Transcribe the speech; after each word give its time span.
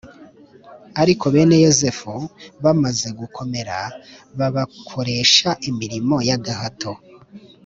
Ariko 1.01 1.23
bene 1.33 1.55
Yozefu 1.65 2.11
bamaze 2.63 3.07
gukomera 3.19 3.77
babakoresha 4.37 5.49
imirimo 5.69 6.15
y’agahato. 6.29 6.91